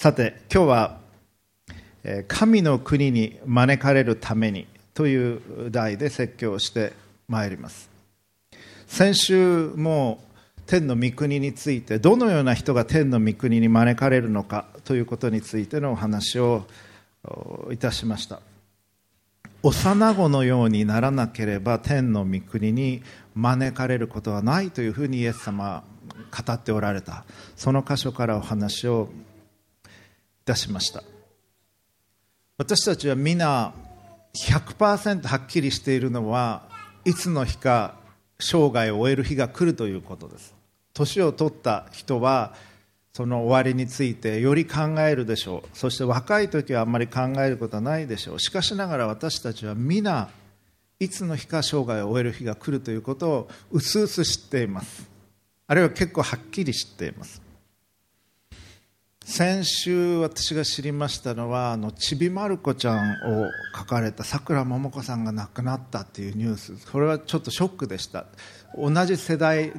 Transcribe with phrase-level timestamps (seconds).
[0.00, 0.98] さて今日は
[2.26, 6.94] 「神の国に招かれるために」という題で説教して
[7.28, 7.90] まいります。
[8.86, 10.24] 先週も
[10.64, 16.66] 天の御国についてどのような人が天の御国に招かれるのかということについてのお話を
[17.70, 18.40] いたしました。
[19.62, 23.02] 幼子のようにならなければ天の御国に
[23.34, 25.84] 招かれることはないというふうにイエス様は
[26.46, 27.26] 語っておられた。
[27.54, 29.10] その箇所からお話を
[30.50, 31.02] たしました。
[32.58, 33.72] 私たちは皆
[34.34, 36.68] 100%はっきりしているのは
[37.04, 37.94] いつの日か
[38.38, 40.54] 生涯を終える日が来るということです。
[40.92, 42.54] 年を取った人は
[43.12, 45.68] その終わりについてより考えるでしょう。
[45.76, 48.40] そして若い時はあんまり考えることはないでしょう。
[48.40, 50.30] しかしながら私たちは皆
[50.98, 55.08] いつの日か生涯を終える日が来るということをうすうす知っています。
[55.66, 57.49] あるいは結構はっきり知っています。
[59.30, 63.12] 先週私が知りましたのはあのちびまる子ちゃん
[63.44, 66.90] を書かれたさくらももこさんが亡くなったっていうニュース。
[66.90, 68.26] これはちょっとショックでした。
[68.76, 69.72] 同じ世代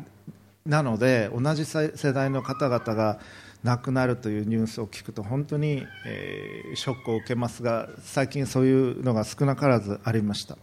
[0.66, 3.20] なので同じ世代の方々が
[3.66, 10.58] 亡くなるというニュースを聞くと本当に、えー、ショックを受けますが最近そういうのが少なからずありました。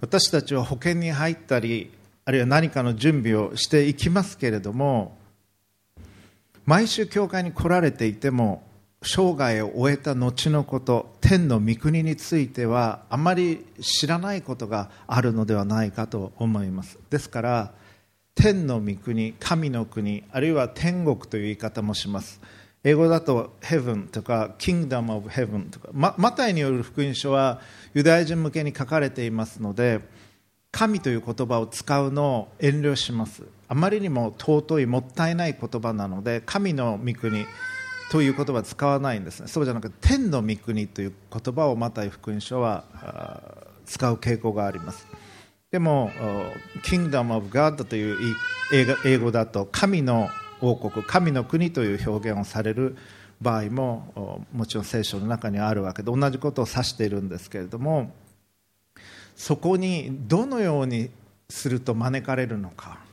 [0.00, 1.92] 私たちは保険に入ったり
[2.24, 5.17] あるいは何かの準備をしていきますけれども
[6.68, 8.62] 毎週教会に来られていても
[9.00, 16.98] 生涯を終えた後のこと天の御国についてはあまり知らないことがあるのではないかと思います。
[17.08, 17.72] ですから
[18.34, 22.38] 天の御国神の国あるいは天国という言い方もします。
[22.84, 27.62] 英語だと Heaven とか Kingdom of Heaven とかママタイによる福音書は
[27.94, 30.00] ユダヤ人向けに書かれていますので
[30.70, 33.44] 神という言葉を使うのを遠慮します。
[33.68, 37.46] あまりにも尊いもったいない言葉なので神の御国
[38.10, 39.48] という言葉は使わないんですね。
[39.48, 42.84] そうじゃなくて天の御国という言葉をマタイ福音書は
[43.84, 45.06] 使う傾向があります。
[45.70, 46.10] でも
[46.82, 48.36] Kingdom of God という
[49.04, 50.30] 英語だと神の
[50.62, 52.96] 王国神の国という表現をされる
[53.42, 58.12] 場合ももちろん聖書の中にあるわけで同じことを指しているんですけれども
[59.36, 61.10] そこにどのように
[61.50, 63.06] すると招かれるのか。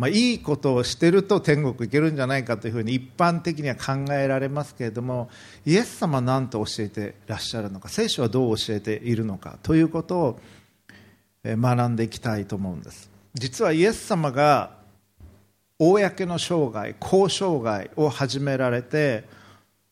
[0.00, 5.28] まあ、いいことをしてると天国行けるんじゃないかというふうに一般的には考えられますけれども
[5.66, 10.40] イエス様は何と教えていらっしゃるのか聖書はどう教えているのかということを
[11.44, 13.10] 学んでいきたいと思うんです。
[13.34, 14.70] 実はイエス様が
[15.78, 19.24] 公の生涯公生涯を始められて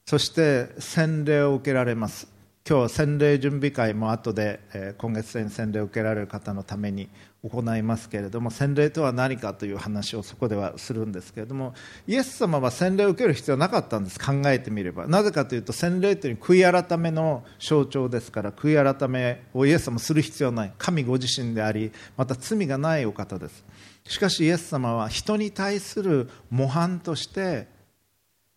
[0.07, 2.38] そして洗礼を受けられます。
[2.69, 7.09] 今日洗礼準備会も後でえ今月に洗礼を受けられる方のために
[7.43, 11.73] 行いますけれども洗礼とは何かという話をそこではするんですけれども
[12.06, 14.21] イエス様は洗礼を受ける必要はなかったんです。
[14.21, 15.06] 考えてみれば。
[15.06, 20.73] なぜかというと洗礼というのは悔い改めの象徴ですから悔い改めをイエス様する必要はない。
[20.77, 23.65] 神ご自身でありまた罪がないお方です。
[24.06, 27.78] しかしイエス様は人に対する模範として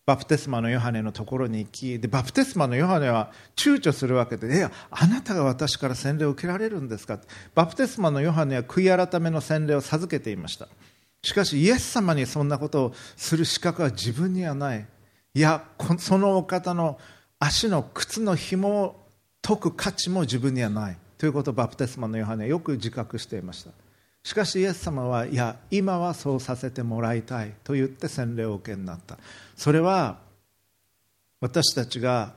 [0.04, 7.20] バプテスマのヨハネのところに行きでバプテスマのヨハネは躊躇するわけでいやあなたが私から洗礼を受けられるんですか？
[7.54, 10.66] バプテスマのヨハネは悔い改めの洗礼を授けていました。
[11.22, 14.86] しかしイエス様にそんなことをする資格は自分にはない。
[15.34, 15.64] いや
[15.98, 16.98] そのお方の
[17.38, 19.06] 足の靴の紐を
[19.40, 20.96] 解く価値も自分にはない。
[21.16, 23.70] ということをバプテスマのヨハネはよく自覚していました。
[24.24, 29.16] しかしイエス様はいや今はそうさせてもらいたいと言って洗礼を受けになった。
[29.56, 30.18] それは
[31.40, 32.34] 私たちが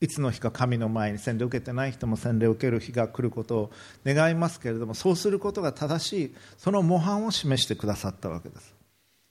[0.00, 3.70] いつの日か神の前に洗礼を受けてない人も洗礼を受ける日が来ることを
[4.04, 8.74] 願いますけれどもそうすることが正しいその模範を示してくださったわけです。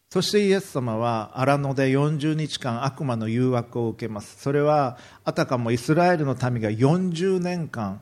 [0.10, 4.42] そしてイエス様は荒野で40日間悪魔の誘惑を受けます。
[4.42, 8.00] それはあたかもイスラエルの民が40年間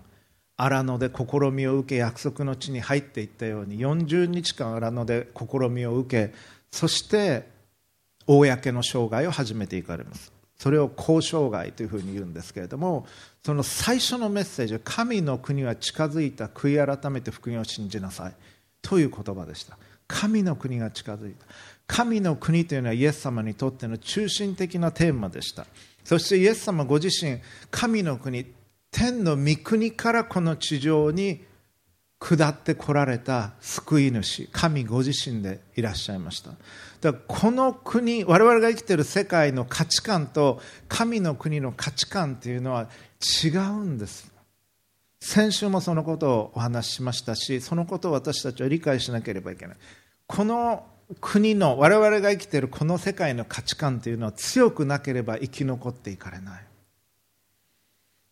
[0.56, 6.34] 荒野で試みを受け約束の地に入っていったように40日間荒野で試みを受け
[6.72, 7.48] そして
[8.28, 10.32] 公の生涯を始めていかれます。
[10.58, 13.06] それを交渉涯というふうに言うんですけれども
[13.44, 18.34] その最初のメッセージは神の国は近づいた悔い改めて福音を信じなさい。
[18.84, 19.78] という言葉でした。
[20.08, 21.46] 神の国が近づいた。
[21.88, 25.66] 神の国というのはイエス様にとっての中心的なテーマでした。
[26.04, 27.40] そしてイエス様ご自身
[27.72, 28.46] 神の国
[28.92, 31.44] 天の御国からこの地上に
[32.24, 36.52] 下ってこられた救い主神ご自身でいらっしゃいました。
[37.02, 42.88] だからこの国我々が生きている世界の価値観と神の国の価値観というのは
[43.44, 44.32] 違うんです。
[45.20, 49.78] 先週もそのことをお話ししましたしそのことを私たちは理解しなければいけない。
[50.26, 50.86] この
[51.20, 56.64] 国の我々が生きているこの世界の価値観というのは強くなければ生き残っていかれない。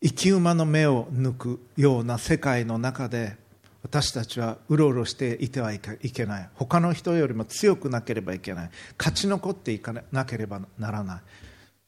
[0.03, 3.40] 生き馬の目を抜くような世界の中で
[3.83, 6.49] 私たちはうろうろしていてはいけない。
[6.53, 8.69] 他の人よりも強くなければいけない。
[8.97, 11.21] 勝ち残っていかなければならな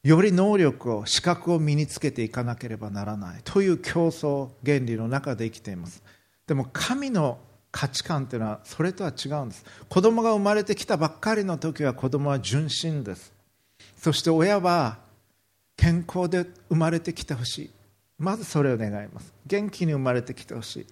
[0.04, 0.08] い。
[0.08, 3.40] より能力を資格を身につけていかなければならない。
[3.44, 6.02] という競争原理の中で生きています。
[6.46, 7.38] でも神の
[7.70, 9.64] 価値観というのはそれとは違うんです。
[9.88, 13.32] 子供が生まれてきたばっかりの時は子供は純真です。
[13.96, 14.98] そして親は
[15.76, 17.70] 健康で生まれてきてほしい。
[18.18, 19.32] まずそれを願います。
[19.46, 20.86] 元気に生まれてきてほしい。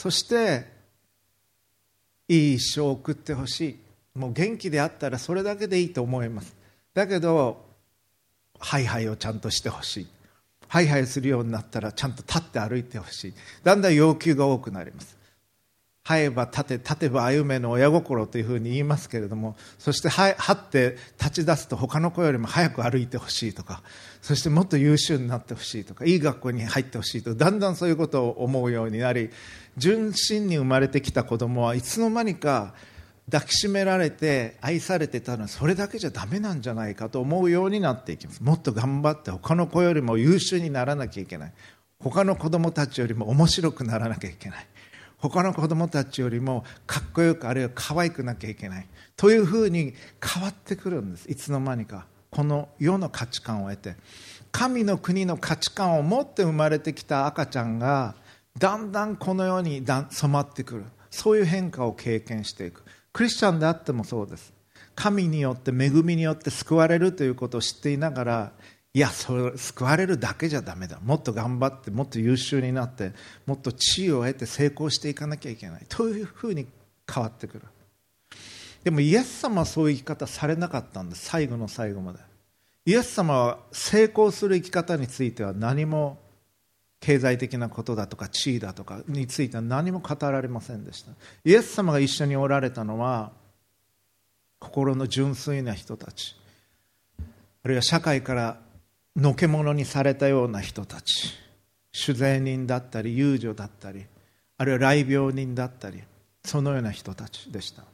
[0.00, 0.64] そして
[2.26, 4.18] いい一生を送ってほしい。
[4.18, 6.56] もう元気であったらそれだけでいいと思います。
[6.94, 7.62] だけど
[8.58, 10.06] ハイハイをちゃんとしてほしい。
[10.68, 13.34] ハイハイするようになったらちゃんと立って歩いてほしい。
[13.62, 15.18] だんだん要求が多くなります。
[16.10, 23.82] 這えば立て立てば歩めの親心というふうに言いますけれどもそしてはって立ち出すと他の子よりも早く歩いてほしいとか
[24.20, 29.30] そしてもっと優秀になってほしいとかいい学校に入ってほしいとだんだんそういうことを思うようになり
[29.76, 32.74] 純真に生まれてきた子供はいつの間にか
[33.30, 38.42] 抱きしめられて愛されてたのはそれだけじゃダメなんじゃないかと思うようになっていきます。
[38.42, 41.52] もっと頑張って他の子よりも優秀にならなきゃいけない。
[42.00, 44.66] 他の子供たちよりも面白くならなきゃいけない。
[45.20, 48.86] 他の子供たちよりもかっこよくあるいは可愛くなきゃいけない。
[49.16, 51.30] というふうに変わってくるんです。
[51.30, 52.06] いつの間にか。
[52.30, 53.96] この世の価値観を得て。
[54.52, 58.14] 神の国の価値観を持って生まれてきた赤ちゃんが
[58.58, 60.84] だんだんこの世に染まってくる。
[61.10, 62.82] そういう変化を経験していく。
[63.12, 64.52] クリスチャンであってもそうです。
[64.94, 68.52] 神によって恵みによって救われるということを知っていながら
[68.92, 70.98] いやそれ救われるだけじゃだめだ。
[71.00, 73.12] もっと頑張ってもっと優秀になって
[73.46, 75.86] もっと地位を得て成功していかなきゃいけない。
[75.88, 76.66] というふうに
[77.08, 77.62] 変わってくる。
[78.82, 81.26] でもイエス様はそういう生き方されなかったんです。
[81.26, 82.18] 最後の最後まで。
[82.86, 86.18] イエス様は成功する生き方については何も
[86.98, 91.12] 経済的なことだとか地位だとかについては何も語られませんでした。
[91.44, 93.30] イエス様が一緒におられたのは
[94.58, 96.34] 心の純粋な人たち。
[97.62, 98.60] あるいは社会から
[99.16, 101.34] のけ者にされたような人たち。
[101.92, 104.04] 酒税人だったり遊女だったり
[104.58, 106.02] あるいは来病人だったり
[106.44, 107.84] そのような人たちでした。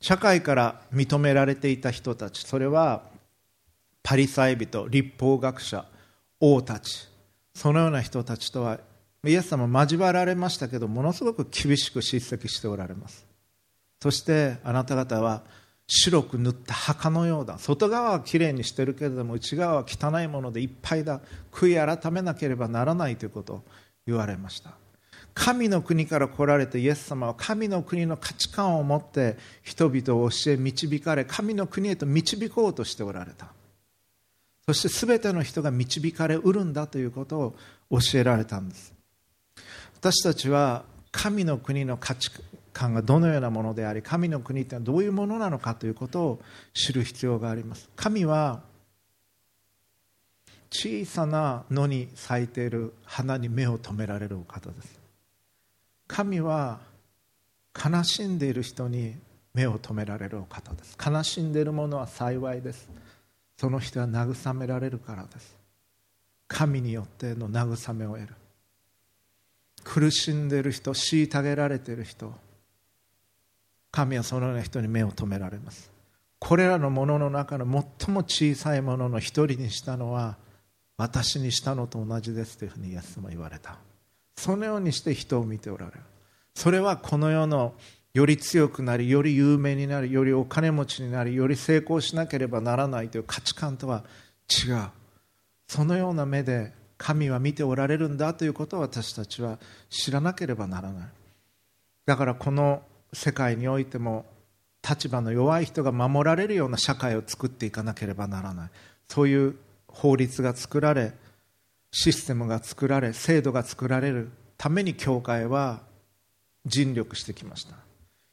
[0.00, 3.02] 社会から認められていた人たちそれは
[4.02, 5.86] パリサイ人立法学者
[6.40, 7.08] 王たち
[7.54, 8.80] そのような人たちとは
[9.24, 13.26] イエス様交わられましたけどものすごく厳しく叱責しておられます。
[14.02, 15.42] そしてあなた方は
[15.86, 17.58] 白く塗った墓のようだ。
[17.58, 21.20] 外側はきれいにしてるけれども内側は汚いものでいっぱいだ。
[21.52, 23.62] 悔い改めなければならないということを
[24.06, 24.72] 言われました。
[25.34, 33.48] 神の国から来られてイエス様は神の国の価値観を持って人々を教え導かれ神の国へと導こうとしておられた。
[34.66, 37.54] そして全ての人が導かれうるんだということを
[37.90, 38.94] 教えられたんです。
[39.96, 42.30] 私たちは神の国の価値
[42.74, 46.42] 観がどのようなものであり神の国というのはどういうものなのかということを
[46.74, 47.88] 知る必要があります。
[47.96, 48.60] 神は
[50.70, 55.00] 小さな野に咲いている花に目を留められるお方です。
[56.08, 56.80] 神は
[57.74, 59.14] 悲しんでいる人に
[59.54, 60.98] 目を留められるお方です。
[61.00, 62.90] 悲しんでいる者は幸いです。
[63.56, 65.56] その人は慰められるからです。
[66.48, 68.34] 神によっての慰めを得る。
[69.84, 72.34] 苦しんでいる人虐げられている人
[73.94, 75.92] 神はそのような人に目を留められます。
[76.40, 77.64] これらのものの中の
[78.00, 80.36] 最も小さいものの一人にしたのは
[80.96, 83.78] 私にしたのと同じですというふうにイエス様言われた。
[84.36, 86.00] そのようにして人を見ておられる。
[86.56, 87.74] それはこの世の
[88.14, 94.02] より強くなりより有名になりよりお金持ちになりより成功しなければならないという価値観とは
[94.50, 94.88] 違う。
[95.68, 101.08] そのような目で神は見ておられるんだということを私たちは知らなければならない。
[102.06, 102.82] だからこの
[103.14, 104.26] 世界においても
[104.88, 108.70] 立場の弱い人が守られるような社会を作っていかなければならない。
[109.08, 109.56] そういう
[109.88, 111.12] 法律が作られ
[111.90, 115.80] システムが作られ制度が作られるために教会は
[116.66, 117.76] 尽力してきました。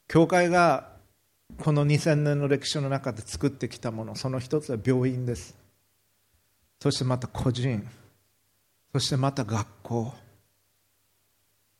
[0.07, 0.89] 教会が
[1.59, 5.55] この2000年の歴史の中で作ってきたものその一つは病院です。
[6.81, 7.87] そしてまた個人
[8.91, 10.13] そしてまた学校。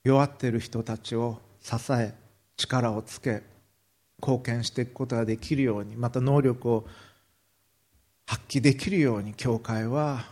[0.04, 2.14] 弱っている人たちを支え
[2.62, 3.44] 力をつけ
[4.22, 6.88] 貢献していくことができるようにまた能力を
[8.26, 10.26] 発揮できるように教会は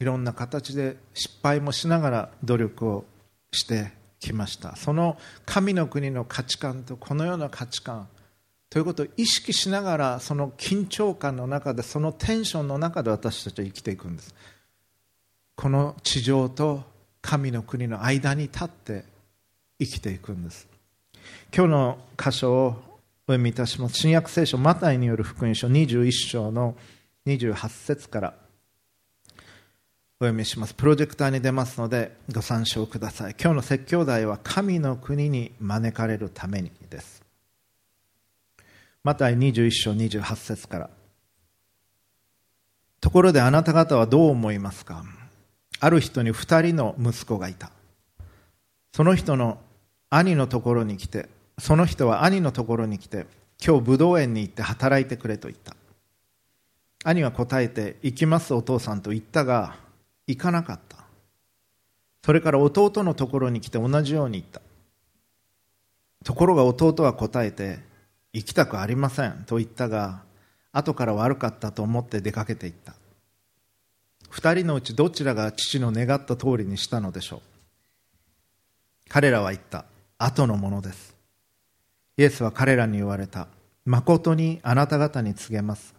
[0.00, 3.04] いろんな形で失敗もしながら努力を
[3.52, 4.76] してきました。
[4.76, 8.08] その神の国の価値観とこのような価値観
[8.70, 14.34] ということを意識しながらその緊張感の中でそのテンションの中で私たちは生きていくんです。
[15.54, 16.82] この地上と
[17.20, 19.04] 神の国の間に立って
[19.78, 20.71] 生きていくんです。
[21.54, 23.96] 今日の箇所をお読みいたします。
[23.96, 26.76] 新約聖書マタイによる福音書21章の
[27.26, 28.34] 28節から
[30.20, 30.74] お読みします。
[30.74, 33.36] プロジェクターに出ますのでご参照ください。
[33.40, 37.22] 今日の説教題は神の国に招かれるためにです。
[39.04, 40.90] マタイ21章28節から
[43.00, 45.04] ところであなた方はどう思いますか？
[45.80, 47.72] ある人に2人の息子がいた。
[48.92, 49.58] その人の
[50.14, 53.24] 兄のところに来てその人は兄のところに来て
[53.64, 55.74] 今日武道園に行って働いてくれと言った。
[57.04, 59.76] 兄は答えて行きますお父さんと言ったが
[60.26, 60.98] 行かなかった。
[62.22, 64.60] それから弟のところに来て同じように言った。
[66.24, 67.78] ところが弟は答えて
[68.34, 70.22] 行きたくありませんと言ったが
[70.72, 72.94] 後から悪かったと思って出かけていった。
[74.28, 77.40] 二人のうちどちらが父の願った通りにしたのでしょう。
[79.08, 79.86] 彼らは言った。
[80.24, 81.16] 後のものです。
[82.16, 83.48] イエスは彼らに言われた。
[83.84, 85.94] 誠にあなた方に告げます。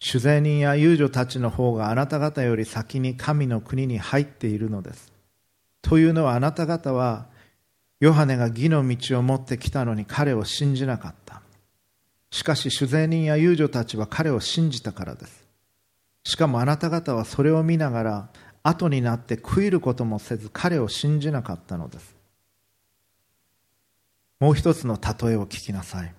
[0.00, 5.12] 酒税人や遊女たちの方があなた方より先に神の国に入っているのです。
[5.82, 7.26] というのはあなた方は
[8.00, 11.40] ヨハネが義の道を持ってきたのに彼を信じなかった。
[12.30, 15.44] しかし酒税人や遊女たちは彼を信じたからです。
[16.24, 18.28] しかもあなた方はそれを見ながら
[18.62, 22.13] 後になって悔いることもせず彼を信じなかったのです。
[24.44, 26.12] もう一つの例えを聞きなさい。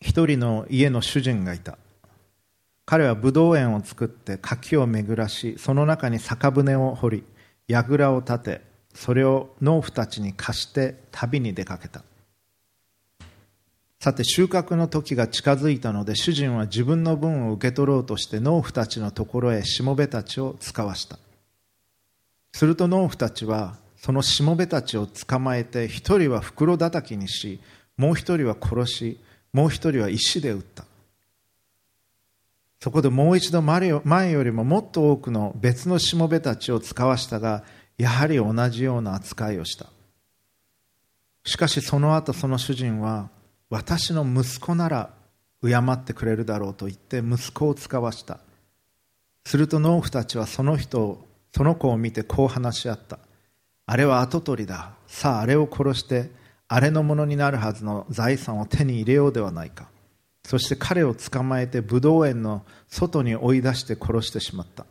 [0.00, 1.78] 一人の家の主人がいた。
[2.84, 7.24] 彼はブドウ園を作って柿を巡らしその中に酒舟を掘り
[7.68, 8.60] 櫓を立て
[8.92, 12.02] それを農夫たちに貸して旅に出かけた。
[14.00, 21.20] さて収穫の時が近づいたので主人は自分の分を受け取ろうとして農夫たちのところへしもべたちを使わした。
[22.52, 27.58] すると農夫たちはそのしもべたちを捕まえて一人は袋叩きにし
[27.96, 29.20] もう一人は殺し
[29.52, 30.84] もう一人は石で撃った。
[32.78, 37.64] そこでもう一度前よりももっと多くの別のしもべたちを使わしたが
[37.98, 39.86] やはり同じような扱いをした。
[41.44, 43.28] しかしその後その主人は
[43.70, 45.10] 私の息子なら
[45.62, 48.38] 敬ってくれるだろうと言って息子を使わした。
[49.44, 53.18] すると農夫たちはその人をその子を見てこう話し合った。
[53.86, 54.90] あれは跡取りだ。
[55.06, 56.30] さああれを殺して
[56.68, 59.88] あれのものになるはずの財産を手に入れようではないか。
[60.44, 64.86] そして彼を捕まえてブドウ園の外に追い出して殺してしまった。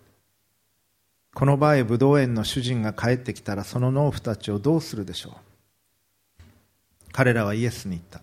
[1.33, 6.43] この場合ブドウ園の主人が帰ってきたらその農夫たちをどうするでしょう。
[7.11, 8.21] 彼らはイエスに言った。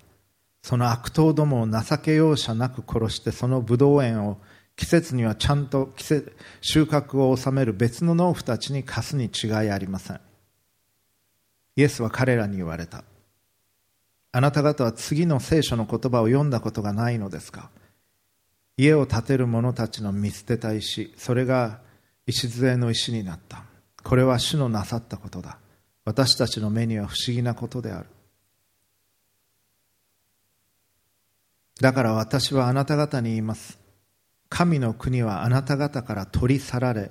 [0.62, 4.38] その悪党どもを情け容赦なく殺してそのブドウ園を
[4.76, 5.90] 季節にはちゃんと
[6.62, 10.20] 収穫を収める別の農夫たちに貸すに違いありません。
[11.76, 13.04] イエスは彼らに言われた。
[14.32, 17.70] あなた方は次の聖書の言葉を読んだことがないのですか？
[18.76, 21.80] 家を建てる者たちの見捨てた石それが
[22.26, 23.64] 礎の石になった。
[24.02, 25.58] これは主のなさったことだ。
[26.04, 28.06] 私たちの目には不思議なことである。
[31.80, 33.78] だから私はあなた方に言います。
[34.48, 37.10] 神の国はあなた方から取り去られ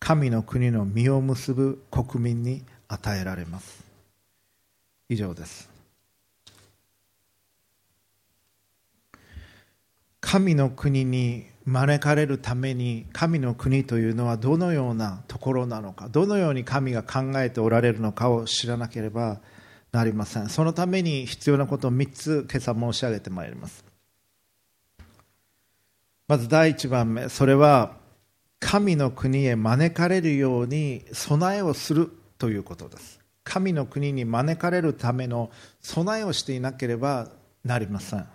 [0.00, 3.84] 神の国の実を結ぶ国民に与えられます。
[5.08, 5.68] 以上です。
[10.20, 19.40] 神の国に招かれるために神の国というのはどのようなところなのかどのように神が考えておられるのかを知らなければ
[19.92, 20.48] なりません。
[20.48, 23.84] そのために必要なことを3つ今朝申し上げてまいります。
[26.26, 27.96] まず第1番目それは
[28.60, 32.12] 神の国へ招かれるように備えをする。
[32.38, 33.20] ということです。
[33.44, 37.30] 神の国に招かれるための備えをしていなければ
[37.64, 38.26] なりません。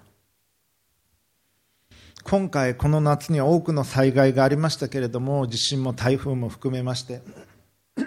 [2.23, 7.21] 今回この夏には多くの災害がありましたけれども地震も台風も含めまして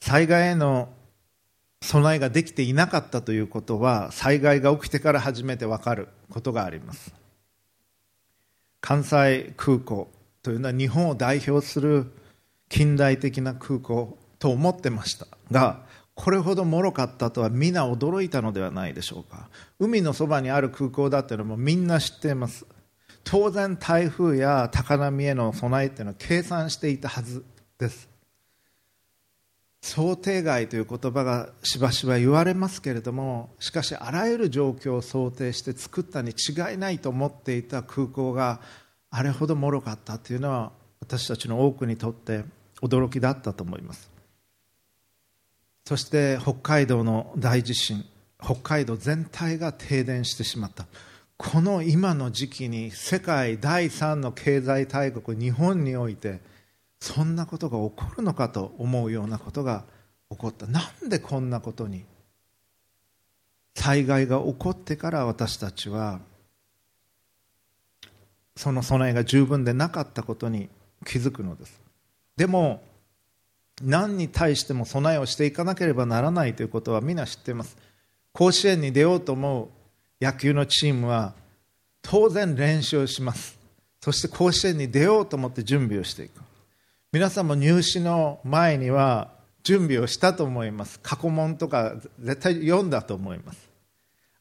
[0.00, 0.90] 災害への
[1.80, 7.14] 備えができていなかったということは災害が起きてから初めて分かることがあります。
[8.80, 10.10] 関西空港
[10.42, 12.12] というのは日本を代表する
[12.68, 15.82] 近代的な空港と思ってましたが
[16.16, 19.48] これほど脆かったとは皆驚いたのではないでしょうか。
[19.78, 22.66] 海のそばにある空港だっていうのもみんな知っています。
[23.22, 27.44] 当然台風や高波への備えっていうのは計算していたはず
[27.78, 28.08] です。
[29.80, 38.60] 想定外という言葉がしばしば言われますけれどもしかしあらゆる状況を想定して作ったに違いないと思っていた空港が
[39.10, 42.44] あれほど脆かったというのは私たちの多くにとって
[42.80, 44.11] 驚きだったと思います。
[45.84, 48.04] そして北海道の大地震
[48.42, 50.86] 北海道全体が停電してしまった。
[51.36, 56.40] この今の時期に世界第3の経済大国日本において
[57.00, 59.84] そんなことが起こるのかと思うようなことが
[60.30, 60.66] 起こった。
[60.66, 62.04] なんでこんなことに
[63.74, 66.20] 災害が起こってから私たちは
[68.56, 70.68] その備えが十分でなかったことに
[71.04, 71.80] 気づくのです。
[72.36, 72.82] でも
[73.82, 77.76] 何に対しても備えをしていかなければならないということは皆知っています。
[78.32, 81.34] 甲子園に出ようと思う野球のチームは
[82.00, 83.58] 当然練習をします。
[84.00, 86.40] そして甲子園に出ようと思って準備をしていく。
[87.12, 89.30] 皆さんも入試の前には
[89.62, 90.98] 準備をしたと思います。
[91.00, 93.70] 過去問とか絶対読んだと思います。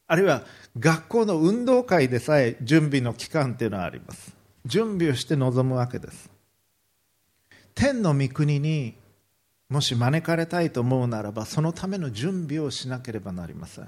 [0.07, 0.43] あるいは
[0.79, 4.35] 学校の運動会でさえ準備の期間というのはあります。
[4.65, 6.29] 準備をして臨むわけです。
[7.75, 8.95] 天の御国に
[9.71, 13.87] もし招かれたいと思うならばそのための準備をしなければなりません。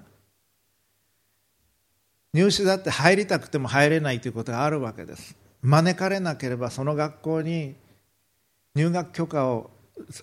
[2.34, 5.36] 入試だって入りたくても入れないということがあるわけです。
[5.62, 7.76] 招かれなければその学校に
[8.76, 9.72] 入学許可を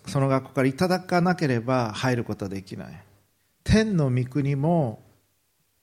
[0.06, 3.04] その学校からいただかなければ入ることはできない。
[3.62, 5.02] 天の御国も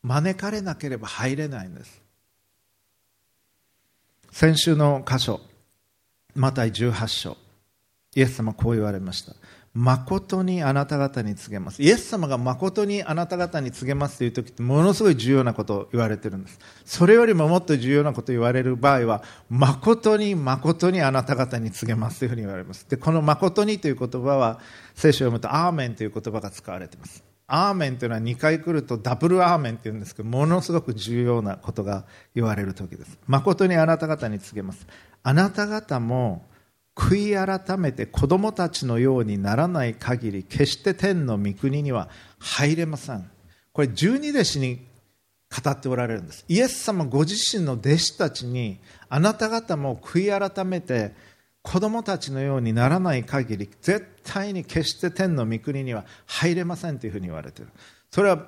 [0.02, 2.02] 招かれなければ入れないんです。
[4.32, 5.40] 先週の箇所
[6.34, 7.47] マタイ18章。
[8.18, 9.34] イエス様こう言われました。
[9.76, 11.84] 誠にあなた方に告げます。
[11.84, 16.58] イエス様が誠にあなた方に告げますという時ってものすごい重要なことを言われてるんです。
[16.84, 19.22] それよりももっと重要なことを言われる場合は
[19.52, 22.90] 誠に誠にあなた方に告げますというふうに言われます。
[22.90, 24.60] でこの誠にという言葉は
[24.96, 27.24] 聖書を読むとアーメンという言葉が使われています。
[27.46, 33.20] アーメンというのは2回来るとダブルアーメンっていうんですけどものすごく重要なことが言われる時です。
[33.28, 34.88] 誠にあなた方に告げます。
[35.22, 36.48] あなた方も
[36.98, 43.30] 悔い改めて子供たちのようにならない限り決して天の御国には入れません。
[43.72, 44.80] これ十二弟子に
[45.64, 46.44] 語っておられるんです。
[46.48, 51.14] イエス様ご自身の弟子たちにあなた方も悔い改めて
[51.62, 57.72] 子供たちのようにならない限り絶対に決して天の御国には入れませんというふうに言われている。
[58.10, 58.48] それは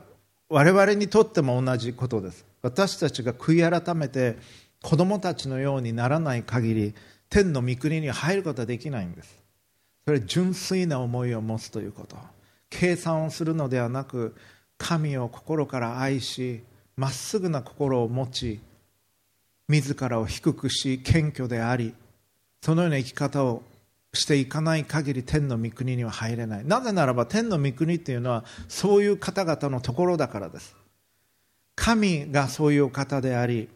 [0.49, 2.45] 我々にとっても同じことです。
[2.63, 4.37] 私たちが悔い改めて
[4.81, 6.95] 子供たちのようにならない限り
[7.29, 9.37] 天の御国に入ることはできないんです。
[10.05, 12.17] それ純粋な思いを持つということ。
[12.69, 14.35] 計算をするのではなく
[14.77, 16.61] 神を心から愛し
[16.95, 18.59] まっすぐな心を持ち
[19.67, 21.93] 自らを低くし謙虚であり
[22.61, 23.63] そのような生き方を
[24.13, 26.65] していかない限り天の御国には入れない。
[26.65, 30.75] なぜならば天の御国というのはそういう方々のところだからです。
[31.75, 33.69] 神がそういう方であり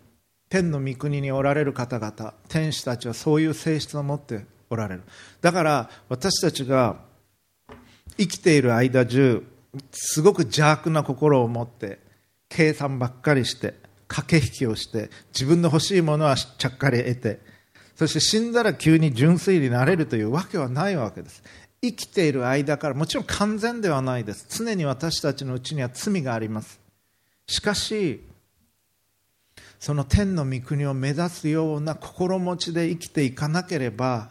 [0.54, 5.02] 天の御国におられる方々天使たちはそういう性質を持っておられる。
[5.42, 6.98] だから私たちが
[8.20, 9.44] 生きている間中
[9.90, 11.98] すごく邪悪な心を持って
[12.50, 13.74] 計算ばっかりして
[14.08, 17.40] 駆け引きをして自分の欲しいものはちゃっかり得て
[17.96, 21.42] そして死んだら急に純粋になれるというわけはないわけです。
[21.82, 24.46] 生きている間からもちろん完全ではないです。
[24.56, 26.80] 常に私たちのうちには罪があります。
[27.48, 28.22] しかし
[29.84, 34.30] その天の御国を目指すような心持ちで生きていかなければ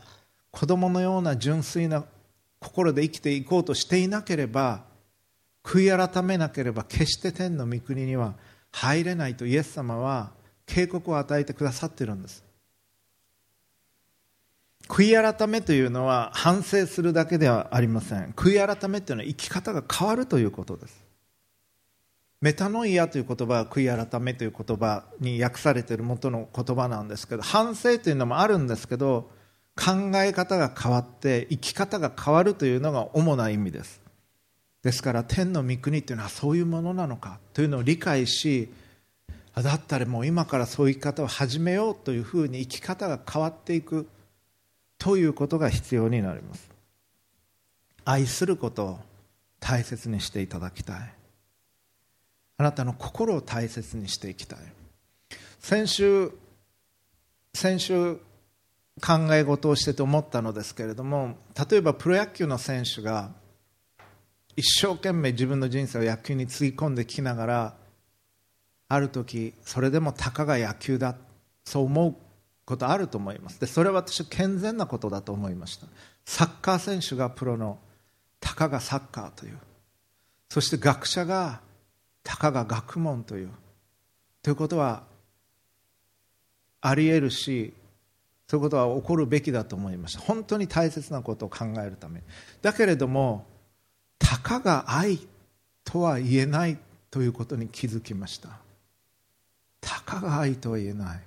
[0.51, 2.07] 子供のような純粋な
[2.59, 4.85] 心で生きていこうとしていなければ
[5.63, 8.33] 悔い改めなければ決して天の御国には
[8.71, 10.31] 入れないとイエス様は
[10.65, 12.43] 警告を与えてくださっているんです。
[14.89, 18.33] 悔い改めというのは反省するだけではありません。
[18.33, 21.02] 悔い改めというのは生き方が変わるということです。
[22.43, 29.31] メタノイアという言葉は悔い改めという言葉に訳されている元の言葉なんですけど反省というのもあるんですけど
[29.77, 34.03] 考え方が変わって生き方が変わるというのが主な意味です。
[34.83, 38.69] ですから天の御国というのはそういうものなのかというのを理解し
[39.55, 44.09] だったらもう今からそういう生き方を始めようというふうに生き方が変わっていく
[44.99, 46.69] ということが必要になります。
[48.05, 49.01] 愛することを
[49.61, 51.22] 大切にしていただきたい。
[52.63, 54.59] あなたの心を大切にしていきたい。
[55.59, 56.31] 先週
[57.53, 58.15] 先週
[59.01, 61.37] 考え事をしてて思ったのですけれども
[61.71, 63.33] 例えばプロ野球の選手が
[64.55, 67.75] 一生懸命自分の人生を野球につぎ込んできながら
[68.89, 71.17] ある時それでもたかが野球だ
[71.65, 72.17] そう思う
[72.65, 73.59] ことあると思います。
[73.59, 75.89] でそれは私は健全なことだと思いました。
[76.25, 77.81] サッカー選手がプロの
[78.39, 79.59] たかがサッカーという。
[80.49, 81.61] そして学者が
[82.23, 83.51] たかが学問という。
[84.43, 85.05] ということは
[86.81, 87.73] あり得るし
[88.49, 90.21] そういうことは起こるべきだと思いました。
[90.21, 92.23] 本当に大切なことを考えるため
[92.61, 93.47] だけれども
[94.19, 95.21] たかが愛
[95.85, 96.79] とは言えない
[97.11, 98.49] ということに気づきました。
[99.81, 101.21] たかが愛とは言えない。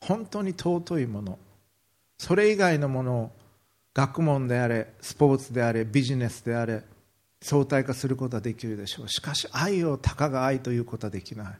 [0.00, 1.38] 本当に尊いもの。
[2.18, 3.30] それ以外のものを
[3.94, 6.82] 学問であれスポーツであれビジネスであれ
[7.42, 9.08] 相対化することはできるでしょう。
[9.08, 11.58] しかし愛をたかが愛ということはできない。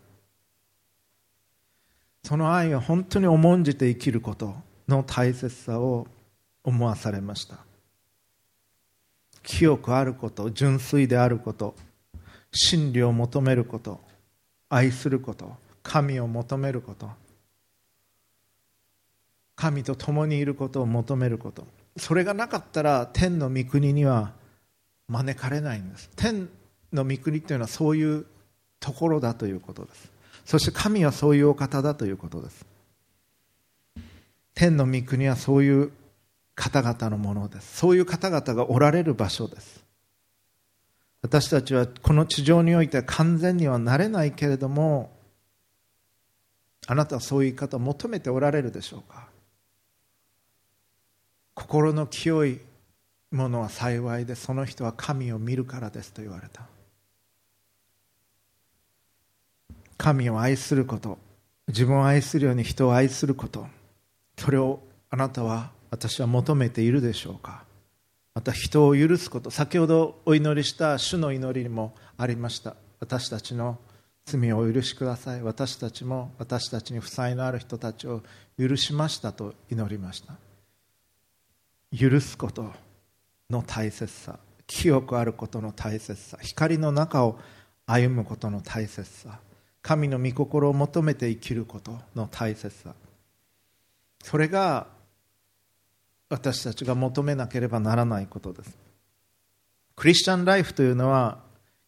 [2.25, 4.57] その愛を本当に重んじて生きること
[4.89, 6.09] の大切さを
[6.65, 7.59] 思わされました。
[9.43, 11.77] 清くあること純粋であること
[12.51, 14.01] 真理を求めること
[14.69, 17.09] 愛すること神を求めること
[19.55, 21.67] 神と共にいることを求めること。
[21.97, 24.33] それがなかったら天の御国には
[25.09, 26.11] 招かれないんです。
[26.17, 26.49] 天
[26.93, 28.27] の御国というのはそういう
[28.81, 30.11] ところだということです。
[30.45, 32.67] そして神はそういうお方だということです。
[34.55, 35.93] 天の御国はそういう
[36.55, 37.77] 方々のものです。
[37.77, 39.85] そういう方々がおられる場所です。
[41.23, 45.11] 私たちはこの地上において完全にはなれないけれども
[46.87, 49.29] あなたはそういう言い方を求めておられるでしょうか。
[51.55, 52.61] 心の清い
[53.31, 56.63] ものは幸いでその人は神を見るからですと言われた。
[59.99, 61.19] 神を愛すること
[61.69, 63.67] 自分を愛するように人を愛すること
[64.39, 67.65] それをあなたは私は求めているでしょうか。
[68.35, 72.77] また人を許すこと先ほどお祈りした主の祈りにもありました。
[73.01, 73.79] 私たちの
[74.27, 75.43] 罪をお許しください。
[75.43, 78.23] 私たちも私たちに負債のある人たちを
[78.59, 80.35] 許しましたと祈りました。
[81.97, 82.73] 許すこと
[83.51, 87.39] の大切さ清くあることの大切さ光の中を
[87.87, 89.39] 歩むことの大切さ
[89.87, 92.93] 神の御心を求めて生きることの大切さ。
[94.25, 94.89] それが
[96.29, 98.77] 私たちが求めなければならないことです。
[99.95, 101.39] クリスチャンライフというのは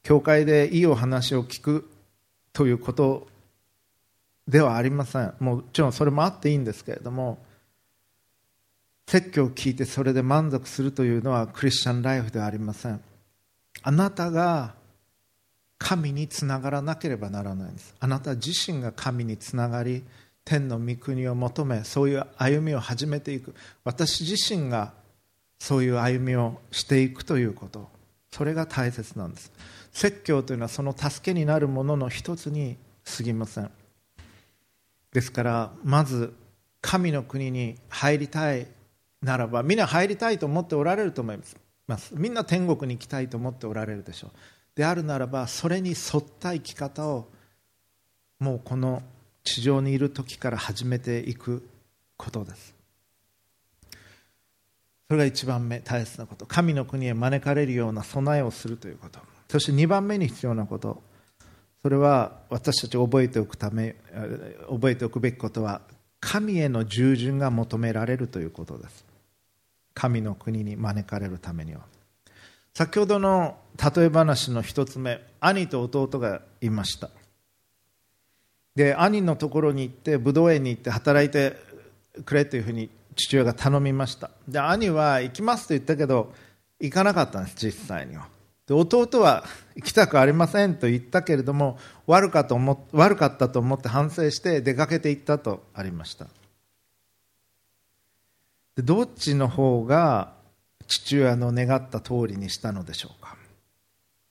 [0.04, 1.90] 教会でいいお話を聞く
[2.52, 3.26] ということ
[4.46, 5.34] ではありません。
[5.40, 7.38] もちろんそれもあっていいんですけれども
[9.08, 13.00] 説教を聞いてそれで満足するというのはクリスチャンライフではありません。
[13.82, 14.74] あなたが
[15.78, 17.94] 神につながらなければならないんです。
[18.00, 20.04] あなた自身が神につながり
[20.44, 23.54] 天の御国を求めそういう歩みを始めていく。
[23.82, 24.92] 私自身が
[25.58, 27.88] そういう歩みをしていくということ。
[28.30, 29.50] それが大切なんです。
[29.90, 32.76] 説教というのはその助けになるものの一つに
[33.16, 33.70] 過ぎません。
[35.14, 36.34] ですからまず
[36.82, 38.66] 神の国に入りたい。
[39.22, 41.38] ならばみんな入りたいと思っておられると思い
[41.86, 42.14] ます。
[42.14, 44.30] みんな天国に行きたいと思っておられるでしょう。
[44.74, 47.28] であるならばそれに沿った生き方を
[48.38, 49.02] もうこの
[49.42, 51.68] 地上にいる時から始めていく
[52.16, 52.74] ことです。
[55.08, 56.46] それが一番目大切なこと。
[56.46, 59.18] 神の国へ招かれるような備えをするということ。
[59.48, 61.02] そして2番目に必要なこと。
[61.82, 63.94] それは私たち覚えておくため
[64.68, 65.80] 覚えておくべきことは
[66.20, 69.07] 神への従順が求められるということです。
[69.98, 71.80] 神の国に招かれるためには。
[72.72, 73.56] 先ほどの
[73.96, 77.10] 例え話の一つ目兄と弟がいました。
[78.76, 81.56] で兄のところに行って武道園に行って働いて
[82.24, 84.30] くれというふうに父親が頼みました。
[84.46, 86.32] で兄は行きますと言ったけど
[86.78, 88.28] 行かなかったんです実際には。
[88.68, 96.28] で弟は行きたくありませんと言ったけれども悪かと思悪かったと思って反省して出かけていったとありました。
[98.82, 100.32] どっちの方が
[100.86, 103.36] 父親の願った通りにしたのでしょうか？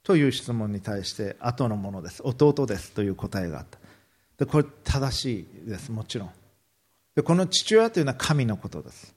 [0.03, 2.21] という質問に対して後のものです。
[2.23, 3.77] 弟ですという答えがあった。
[4.37, 5.91] でこれ正しいです。
[5.91, 6.29] もちろん。
[7.15, 9.13] でこの父親というのは神のことです。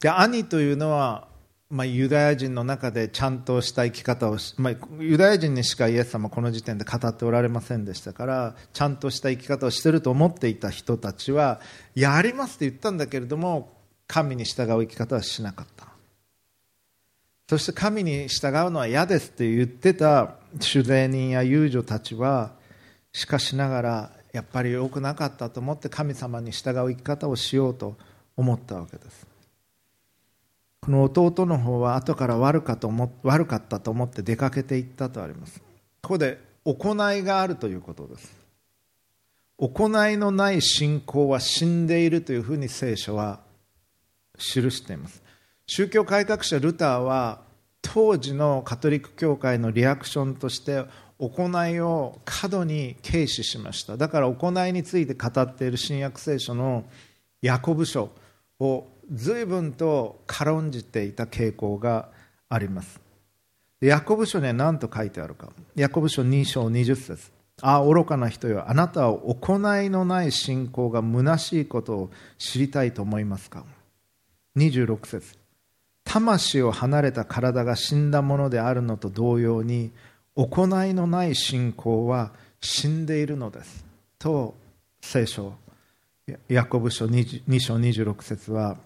[0.00, 1.28] で兄というのは、
[1.70, 11.60] まあ、ユダヤ人の中でちゃんとした生き方を、まあ、ユダヤ人にしかイエス様この時点で語っておられませんでしたからちゃんとした生き方をしてると思っていた人たちは
[11.94, 13.72] やりますって言ったんだけれども
[14.06, 15.88] 神に従う生き方はしなかった。
[17.48, 22.52] そして神に従うのは嫌ですって言ってた主税人や遊女たちは
[23.12, 27.96] しかしながらやっぱり良くなかったと思って神様に従う生き方をしようと
[28.36, 29.33] 思ったわけです。
[30.84, 35.62] この弟の方は後から悪かと思悪かったと思って出かけていったとあります。
[36.02, 38.36] ここで行いがあるということです。
[39.56, 43.40] 行いのない信仰は死んでいるというふうに聖書は
[44.36, 45.22] 記しています。
[45.66, 47.40] 宗教改革者ルターは
[47.80, 50.84] 当時のカトリック教会のリアクションとして
[51.18, 53.96] 行いを過度に軽視しました。
[53.96, 56.84] だから行いについて語っている新約聖書の
[57.40, 58.10] ヤコブ書
[58.60, 62.08] を随分と軽んじていた傾向が
[62.48, 63.00] あります。
[63.80, 65.50] ヤコブ書には何と書いてあるか。
[65.74, 67.30] ヤコブ書2章20節。
[67.62, 73.64] ああ愚かな人よあなたは行いのない信仰が虚しいことを知りたいと思いますか。
[74.56, 75.38] 26節。
[76.04, 79.90] 魂を離れた体が死んだものであるのと同様に
[80.36, 83.84] 行いのない信仰は死んでいるのです。
[84.18, 84.54] と
[85.00, 85.54] 聖書
[86.48, 88.78] ヤコブ書 2, 章26節は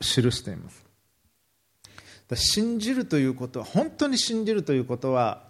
[0.00, 0.84] 記しています。
[2.34, 5.42] 信じるということは本当に信じるということは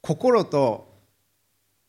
[0.00, 0.92] 心と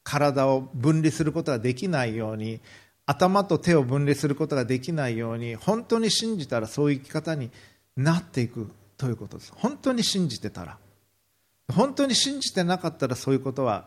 [0.04, 2.62] 体を分離することができないように
[3.06, 7.52] 頭と手を分離することができないように本当に信じたらそういう生き方に
[7.98, 9.54] なっていくということです。
[9.56, 10.78] 本当に信じてたら。
[11.74, 13.86] 本当に信じてなかったらそういうことは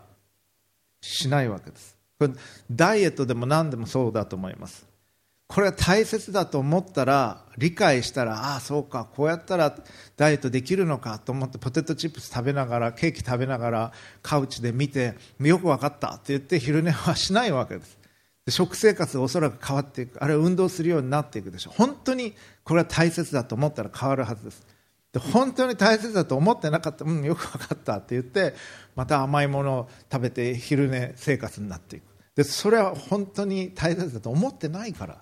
[1.01, 1.96] しないわけです。
[2.19, 2.33] これ
[2.71, 4.87] ダイエットでも何でもそうだと思います。
[5.49, 9.77] これは大切だと思ったら理解したらああそうかこうやったら
[10.17, 17.97] ダイエットできるのかと思ってポテトチップス食べながらケーキ食べながらカウチで見てよく分かったって言って昼寝はしないわけです。
[18.49, 20.23] 食生活がおそらく変わっていく。
[20.23, 21.75] あるいは運動するようになっていくでしょう。
[21.77, 24.67] 本当にこれは大切だと思ったら変わるはずです。
[25.17, 27.07] で本当に大切だと思ってなかった。
[27.07, 28.55] うんよく分かったって言って
[28.95, 32.05] また甘いものを食べて昼寝生活になっていく。
[32.35, 35.17] でそれは本当に大切だと思ってないから。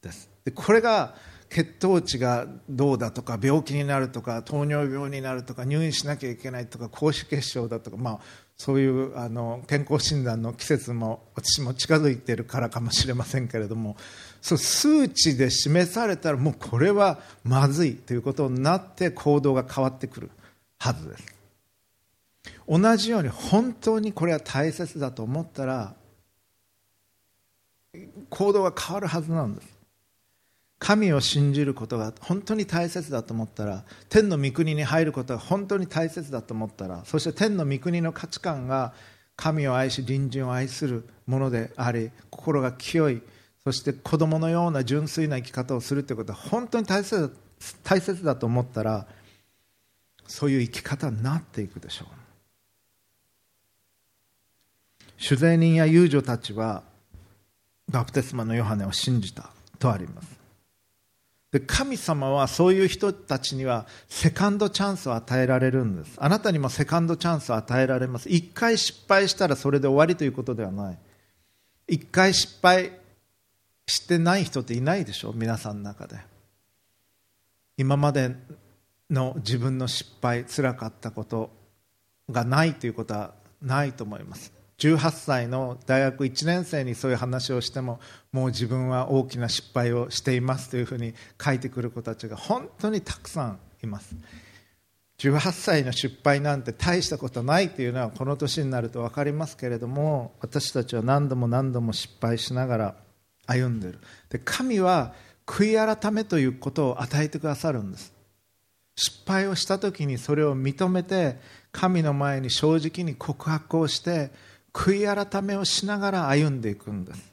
[0.00, 0.30] です。
[0.44, 1.16] でこれが
[1.48, 8.18] 血糖値がどうだとか病気になるとか糖尿病になるとか入院しなきゃいけないとか高脂血症だとか、まあ、
[8.56, 13.96] そういうあの健康診断の季節も私も近づいているからかもしれませんけれども
[14.40, 20.30] そう数値で示されたらもうこれはまずいということになって行動が変わってくる
[20.78, 21.34] はずです。
[22.66, 25.94] 同じように本当にこれは大切だと思ったら
[28.28, 29.80] 行動が変わるはずなんです。
[30.78, 38.94] 神を信じることが本当に大切だと思ったら天の御国に入ることが本当に大切だと思ったらそして天の御国の価値観が
[39.36, 43.22] 神を愛し隣人を愛するものであり心が清い
[43.64, 47.34] そして子供のような純粋な生き方をするということは本当に大切
[47.84, 49.06] 大切だと思ったら
[50.26, 52.08] そういう生き方になっていくでしょう。
[55.18, 56.82] 酒税人や遊女たちは
[57.90, 60.40] バプテスマのヨハネを信じたとあります。
[61.52, 66.14] で神様はそういう人たちにはセカンドチャンスを与えられるんです。
[66.16, 68.28] あなたにもセカンドチャンスを与えられます。
[68.30, 70.98] 一回失敗したらそれで終わりということではない。
[71.88, 72.92] 一回失敗
[73.90, 75.32] してない人っていないでしょ？
[75.32, 76.16] 皆さんの中で。
[77.76, 78.34] 今まで
[79.10, 81.50] の自分の失敗つらかったこと
[82.30, 84.52] がないということはないと思います。
[84.78, 88.00] 18歳の大学1年生にそういう話をしても
[88.32, 94.14] もう自分は大きな失敗をしていますというふうに書いてくる子たちが本当にたくさんいます。
[95.18, 102.94] 18歳の失敗なんて大したことないというのはこの年になると分かりますけれども私たちは何度も何度も失敗しながら
[103.50, 103.98] 歩んでいる。
[104.28, 105.14] で神は
[105.46, 108.12] 悔い改めということを与えてくださるんです。
[108.94, 111.38] 失敗をした時にそれを認めて
[111.72, 114.30] 神の前に正直に告白をして
[114.72, 117.32] 悔い改めをしながら歩んでいくんです。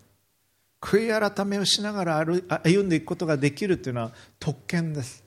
[0.82, 2.25] 悔い改めをしながら
[2.63, 5.23] 歩んでいくことができるというのは特権です。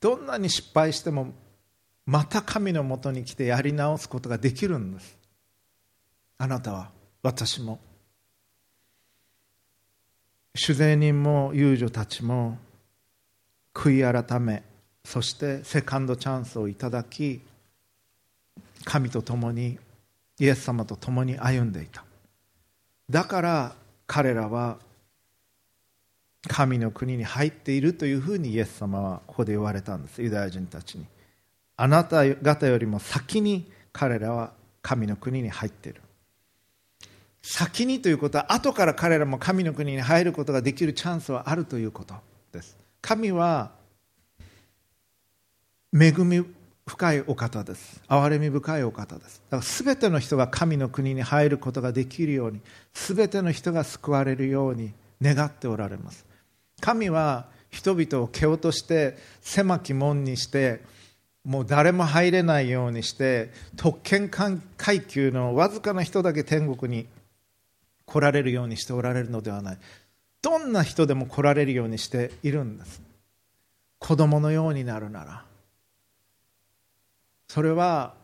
[0.00, 1.32] どんなに失敗しても
[2.06, 5.16] また神のもとに来てやり直すことができるんです。
[6.38, 6.90] あなたは
[7.22, 7.78] 私も
[10.54, 12.58] 酒税人も遊女たちも
[13.74, 14.62] 悔い改め
[15.04, 17.40] そしてセカンドチャンスをいただき
[18.84, 19.78] 神と共に
[20.38, 22.04] イエス様と共に歩んでいた。
[23.08, 23.72] だから
[24.06, 24.78] 彼らは
[26.48, 30.20] 神の国に入っているというふうにイエス様はここで言われたんです。
[30.22, 31.06] ユダヤ人たちに。
[31.76, 36.00] あなた方よりも先に彼らは神の国に入っている。
[37.42, 42.14] 先にということは後から彼らも神の国に入ることができるチャンスはあるということ
[42.52, 42.76] です。
[43.00, 43.72] 神は
[45.92, 46.44] 恵み
[46.86, 48.00] 深いお方です。
[48.08, 49.42] 憐れみ深いお方です。
[49.50, 52.60] だから全ての人が神の国に入ることができるように
[52.94, 56.24] 全ての人が救われるように願っておられます。
[56.80, 60.80] 神は人々を蹴落として狭き門にして
[61.44, 67.06] もう誰も入れないようにして特権階級のわずかな人だけ天国に
[68.12, 69.78] 来られるようにしておられるのではない。
[70.42, 73.00] どんな人でも来られるようにしているんです。
[73.98, 75.44] 子供のようになるなら。
[77.48, 78.14] それは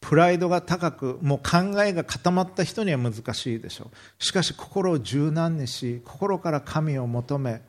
[0.00, 4.24] プライドが高くもう考えが固まった人には難しいでしょう。
[4.24, 7.60] しかし心を柔軟にし心から神を求め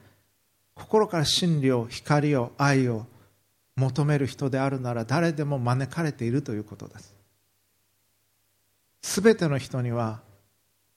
[0.73, 3.07] 心から真理を光を愛を
[3.75, 7.13] 求める人であるなら誰でも招かれているということです。
[9.01, 10.21] すべての人には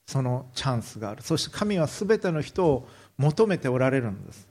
[0.05, 1.21] そのチャンスがある。
[1.21, 2.87] そして神はすべての人を
[3.17, 4.47] 求めておられるんです。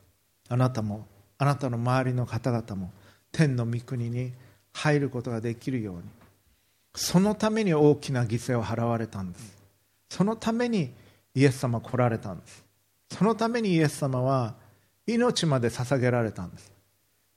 [0.48, 1.06] あなたも
[1.38, 2.90] あなたの周りの方々も
[3.32, 4.32] 天の御国に
[4.72, 6.02] 入ることができるように。
[6.96, 9.56] そのために大きな犠牲を払われたんです。
[10.08, 10.90] そのために
[11.34, 12.64] イエス様来られたんです。
[13.10, 14.54] そのためにイエス様は
[15.06, 16.72] 命まで捧げられたんです。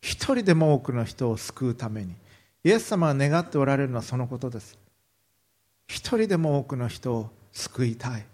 [0.01, 2.13] 一人でも多くの人を救うために。
[2.63, 4.77] イエス様が願っておられるのはそのことです。
[5.87, 8.25] 一人でも多くの人を救いたい。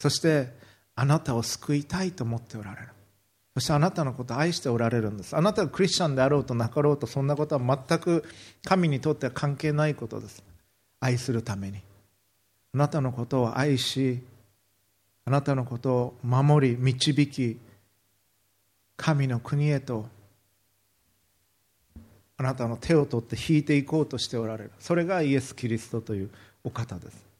[0.00, 0.48] そして
[0.96, 2.88] あなたを救いたいと思っておられる。
[3.54, 5.36] そしてあなたのことを愛しておられるんです。
[5.36, 8.24] あなたがクリスチャンであろうとなかろうとそんなことは全く
[8.64, 10.42] 神にとっては関係ないことです。
[11.00, 11.78] 愛するために。
[12.74, 14.22] あなたのことを愛し
[15.24, 17.58] あなたのことを守り導き
[18.96, 20.06] 神の国へと
[22.38, 24.72] あなたの手を取って引いていこうとしておられる。
[24.80, 26.30] それがイエス・キリストという
[26.64, 27.31] お方です。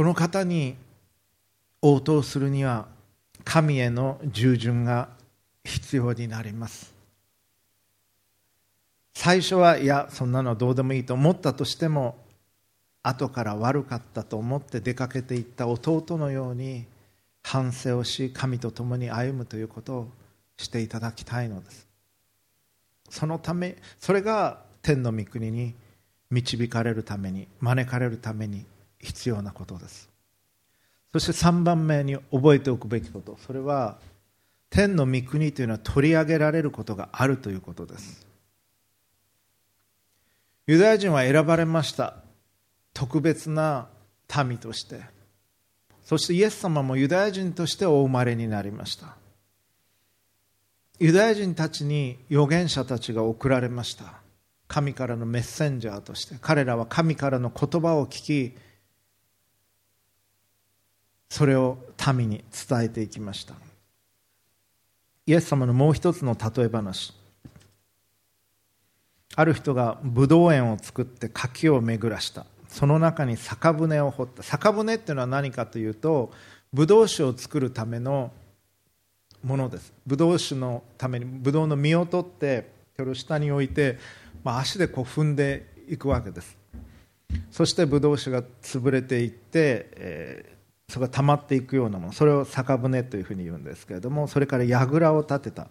[0.00, 0.76] この方に
[1.82, 2.86] 応答するには
[3.44, 5.10] 神への従順が
[5.62, 6.94] 必要になります。
[9.12, 12.16] 最初はいやそんなのどうでもいいと思ったとしても
[13.02, 16.86] 後から悪かったと思って出かけていった弟のように
[17.42, 20.08] 反省をし神と共に歩むということを
[20.56, 21.86] していただきたいのです。
[23.10, 25.74] そのためそれが天の御国に
[26.30, 28.64] 導かれるために招かれるために
[29.00, 30.08] 必要なことです。
[31.12, 33.36] そして3番目に覚えておくべきこと。
[33.46, 33.98] それは
[34.70, 38.26] 天の御国というのは取り上げられることがあるということです。
[40.66, 42.14] ユダヤ人は選ばれました。
[42.94, 43.88] 特別な
[44.46, 45.00] 民として。
[46.04, 49.16] そしてイエス様もユダヤ人としてお生まれになりました。
[51.00, 54.20] ユダヤ人たちに預言者たちが送られました。
[54.68, 56.36] 神からのメッセンジャーとして。
[56.40, 58.56] 彼らは神からの言葉を聞き
[61.30, 61.78] それを
[62.14, 63.54] 民に伝えていきました。
[65.26, 67.14] イエス様のもう一つの例え話。
[69.36, 72.46] ある人がブドウ園を作って柿を巡らした。
[72.68, 74.42] その中に酒舟を掘った。
[74.42, 76.32] 酒舟っていうのは何かというと
[76.72, 78.32] ブドウ酒を作るための
[79.44, 79.92] ものです。
[80.04, 83.98] ブドウ酒のためにブドウの実を取ってそれを下に置いて、
[84.42, 86.58] まあ、足でこう踏んでいくわけです。
[87.52, 90.59] そしてブドウ酒が潰れていって、えー、
[90.90, 92.12] それが溜まっていくようなもの。
[92.12, 95.68] それを酒舟というふうに言うんですけれどもそれから櫓を立てた。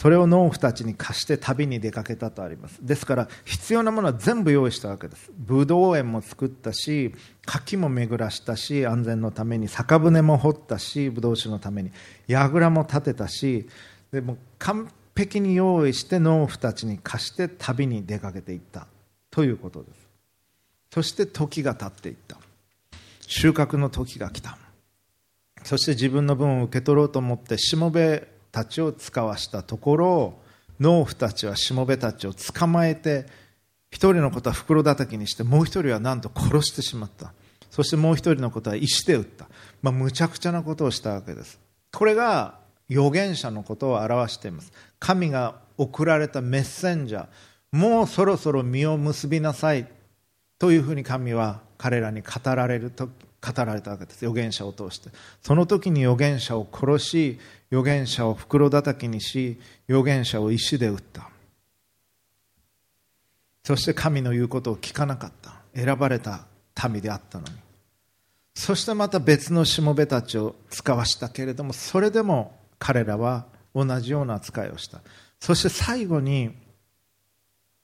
[0.00, 2.78] それを農夫たちに貸して旅に出かけたとあります。
[2.80, 5.30] ですから必要なものは全部用意したわけです。
[5.36, 11.90] ブドウ園も作ったし柿も巡らしたし安全のために酒舟も掘ったしブドウ酒のために
[12.28, 13.68] 櫓も建てたし
[14.10, 18.86] でも完璧に用意して農夫たちに貸して旅に出かけていった
[19.30, 20.08] ということです。
[20.94, 22.38] そして時が経っていった。
[23.30, 24.58] 収穫の時が来た。
[25.62, 30.34] そして自分の分を受け取ろうと思ってしもべたちを使わしたところ
[30.80, 33.26] 農夫たちはしもべたちを捕まえて
[33.92, 37.32] 一人のことは袋叩きにしてもう一人はなんと殺してしまった。
[37.70, 39.46] そしてもう一人のことは石で撃った、
[39.80, 41.60] まあ、むちゃくちゃなことをしたわけです。
[41.92, 42.58] これが
[42.90, 44.72] 預言者のことを表しています。
[44.98, 47.26] 神が送られたメッセンジャー。
[47.70, 49.86] もうそろそろ実を結びなさい。
[50.58, 54.18] というふうに神は彼らに語られると語られたわけです。
[54.18, 55.08] 預言者を通して。
[55.40, 57.38] その時に預言者を殺し
[57.72, 61.30] 預言者を袋叩きにし預言者を石で撃った。
[63.64, 65.54] そして神の言うことを聞かなかった。
[65.74, 66.44] 選ばれた
[66.86, 67.52] 民であったのに。
[68.54, 75.00] そしてまた別のしもべたちを使わしたけれどもそれでも彼らは同じような扱いをした。
[75.40, 76.50] そして最後に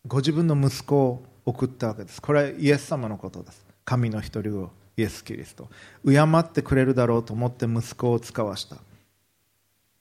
[0.06, 2.21] ご自分の息子を送ったわけです。
[2.21, 3.65] これはイエス様のことです。
[3.87, 5.70] 神の一人をイエス・キリスト
[6.04, 8.76] 敬ってくれるだろうと思って息子を使わした。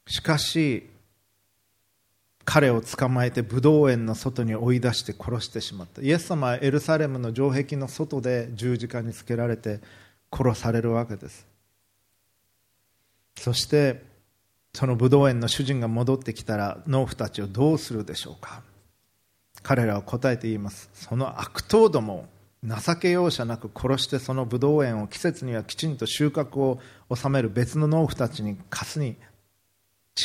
[0.08, 0.90] しかし
[2.44, 6.02] 彼を捕まえてブドウ園の外に追い出して殺してしまった。
[6.02, 9.80] イエス様はエルサレムの城壁の外で十字架につけられて
[10.32, 11.46] 殺されるわけです。
[13.38, 14.04] そして
[14.74, 18.62] そのブドウ園の主人が戻ってきたら農夫たちをどうするでしょうか。
[19.64, 20.90] 彼らは答えて言います。
[20.94, 22.28] その悪党ども
[22.66, 26.80] 情け容赦なく殺してそのブドウ園を季節にはきちんと収穫を
[27.14, 29.18] 収める別の農夫たちに貸すに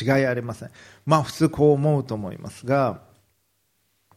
[0.00, 0.70] 違いありません。
[1.04, 3.02] まあ普通こう思うと思いますが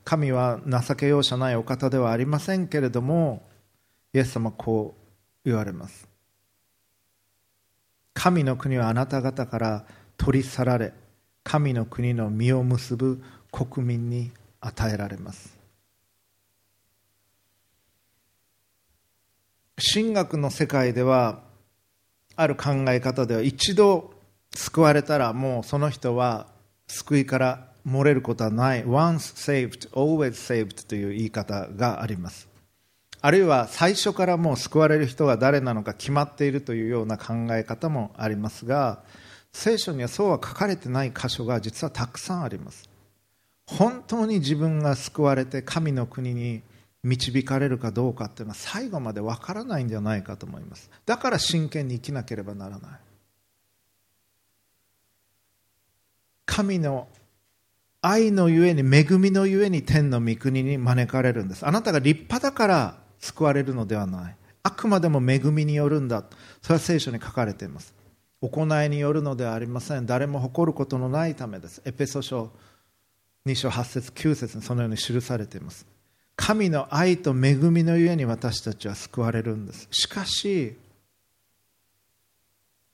[0.03, 3.41] 神は情け容赦ないお方ではありませんけれども
[4.13, 5.03] イエス様こう
[5.45, 6.07] 言われます。
[8.13, 9.86] 神の国はあなた方から
[10.17, 10.93] 取り去られ
[11.43, 13.21] 神の国の実を結ぶ
[13.51, 15.62] 国民に与えられます。
[19.78, 21.41] 神学の世界では
[22.36, 24.13] ある考え方では一度
[24.55, 26.47] 救われたらもうその人は
[26.88, 28.86] 救いから漏れることはない。
[28.86, 32.47] Once saved always saved という言い方があります。
[33.21, 39.01] あるいは最初からもう救われる人が誰なのか決まっているというような考え方もありますが
[39.53, 42.89] 聖書にはそうは書かれてない箇所が実はたくさんあります。
[43.65, 46.61] 本当に自分が救われて神の国に
[47.04, 50.89] 導かれるかどうかっていうのは最後までわからないんじゃないかと思います。
[51.06, 52.99] だから真剣に生きなければならない。
[56.45, 57.08] 神の
[58.01, 61.66] 愛のゆえに恵みのゆえに天の御国に招かれるんです。
[61.66, 64.36] あなたが立派だから救われるのではない。
[64.64, 66.24] あくまでも恵みによるんだ。
[66.62, 67.93] それは聖書に書かれています。
[68.41, 70.06] 行いによるのではありません。
[70.06, 71.82] 誰も誇ることのないためです。
[71.86, 72.51] エペソ書
[73.45, 75.86] 2章8節9節にそのように記されています。
[76.36, 79.88] 神の愛と恵みのゆえに私たちは救われるんです。
[79.91, 80.75] しかし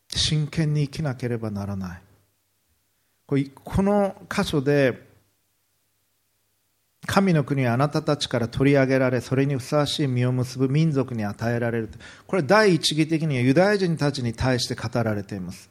[0.10, 2.02] 真剣に生きなければならない。
[3.26, 5.08] この箇所で
[7.06, 11.90] 神の国はあなたたちから取り上げられそれにふさわしい実を結ぶ民族に与えられる
[12.28, 15.70] これ第一義的にはユダヤ人たちに対して語られています。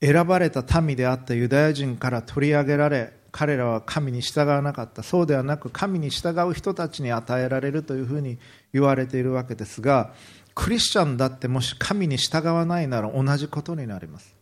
[0.00, 5.02] 選ばれた民であったユダヤ人から取り上げられ彼らは神に従わなかった。
[5.02, 8.38] そうではなく神に従う人たちに与えられるというふうに
[8.72, 10.12] 言われているわけですが
[10.54, 14.36] クリスチャンだってもし神に従わないなら同じことになります。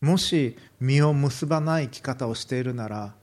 [0.00, 3.14] もし実を結ばない生き方をしているなら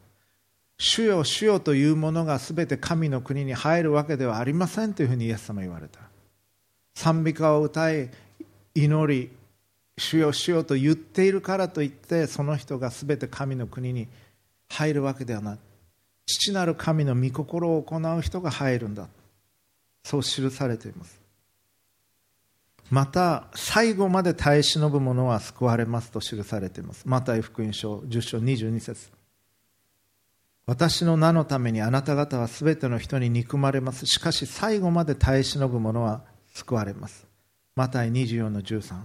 [0.78, 6.00] 主よ主よというものが全て神の国に入るわけではありませんというふうにイエス様は言われた。
[6.96, 8.10] 賛美歌を歌い
[8.74, 9.32] 祈り
[9.98, 14.08] 主よ主よと言っているからといってその人が全て神の国に
[14.70, 15.60] 入るわけではない。
[16.26, 19.08] 父なる神の御心を行う人が入るんだ。
[20.04, 21.22] そう記されています。
[22.90, 27.04] また最後まで耐え忍ぶ者は救われますと記されています。
[27.06, 29.10] マタイ福音書10章22節。
[30.66, 34.06] 私の名のためにあなた方はすべての人に憎まれます。
[34.06, 36.22] しかし最後まで耐え忍ぶ者は
[36.54, 37.28] 救われます。
[37.76, 38.96] マタイ24の13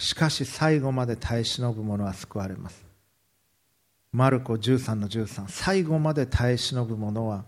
[0.00, 2.82] しかし最後まで耐え忍ぶ者は救われます。
[4.12, 7.44] マルコ13の13最後まで耐え忍ぶ者は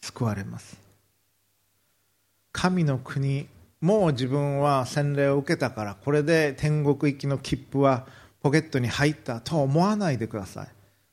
[0.00, 0.80] 救われます。
[2.52, 3.48] 神の国
[3.82, 8.06] もう自分は洗礼を受けたからこれで天国行きの切符は
[8.40, 10.68] ポケットに入ったと思わないでください。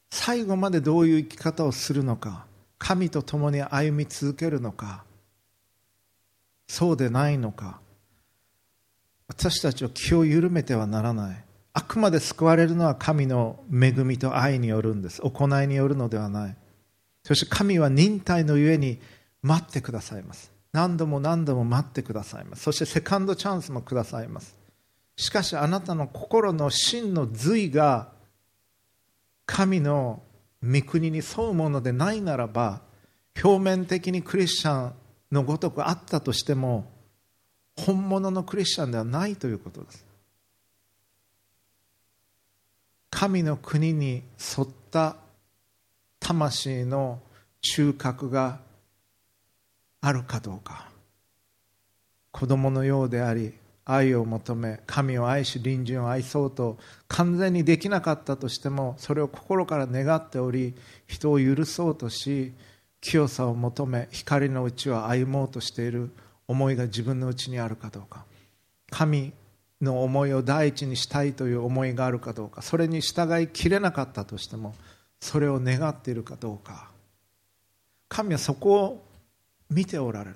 [0.10, 2.46] 最後までどういう生き方をするのか
[2.80, 5.04] 神と共に歩み続けるのか
[6.70, 7.82] そうでないのか
[9.28, 11.44] 私たちは気を緩めてはならない。
[11.74, 15.22] あくまで救われるのは神の恵みと愛によるんです。
[15.22, 16.56] 行いによるのではない。
[17.24, 19.00] そして神は忍耐のゆえに
[19.42, 20.52] 待ってくださいます。
[20.72, 22.64] 何度も何度も待ってくださいます。
[22.64, 24.56] そしてセカンドチャンスもくださいます。
[25.18, 28.10] しかしあなたの心の真の髄が
[29.46, 30.22] 神の
[30.64, 32.82] 御国に沿うものでないならば
[33.44, 34.94] 表面的にクリスチャン
[35.32, 36.86] のごとくあったとしても
[37.78, 40.06] 本物のクリスチャンではないということです。
[43.10, 44.24] 神の国に
[44.58, 45.16] 沿った
[46.20, 47.20] 魂の
[47.62, 48.60] 中核が
[50.02, 50.90] あるかどうか。
[52.32, 53.54] 子供のようであり
[53.84, 60.76] 愛を求め神を愛し隣人を愛そうと完全にできなかったとしてもそれを心から願っており
[61.08, 62.54] 人を許そうとし
[63.02, 66.12] 清さを求め光のうちを歩もうとしている。
[66.48, 68.26] 思いが自分のうちにあるかどうか。
[68.90, 69.34] 神
[69.82, 72.62] の思いを第一にしたいという思いがあるかどうか。
[72.62, 74.74] それに従いきれなかったとしても
[75.20, 76.90] それを願っているかどうか。
[78.10, 79.06] 神はそこを
[79.70, 80.36] 見ておられる。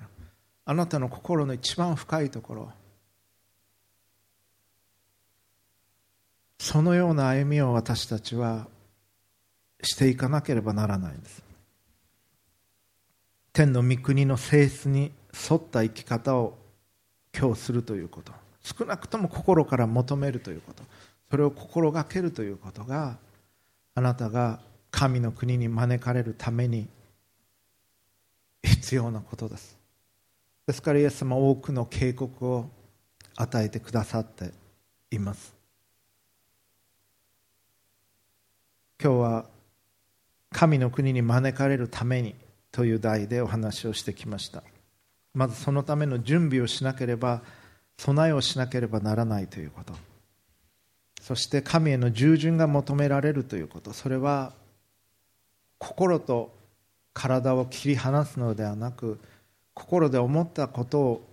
[0.64, 2.72] あなたの心の一番深いところ。
[6.58, 8.68] そのような歩みを私たちは
[9.82, 11.42] していかなければならないんです。
[13.52, 16.58] 天の御国の性質に沿った生き方を
[17.36, 18.32] 今日するということ。
[18.62, 20.82] 少なくとも心から求めるということ。
[21.30, 23.16] それを心がけるということが
[23.94, 24.60] あなたが
[24.90, 26.88] 神の国に招かれるために
[28.62, 29.76] 必要なことです。
[30.66, 32.68] ですからイエス様多くの警告を
[33.36, 34.52] 与えてくださって
[35.10, 35.54] います。
[39.02, 39.46] 今日は
[40.52, 42.34] 神の国に招かれるために
[42.70, 44.62] という題でお話をしてきました。
[45.34, 47.42] まずそのための準備をしなければ
[47.98, 49.94] 備えをしなければならないということ。
[51.20, 53.92] そして神への従順が求められるということ。
[53.92, 54.52] それは
[55.78, 56.52] 心と
[57.14, 59.20] 体を切り離すのではなく
[59.74, 61.28] 心で思ったことを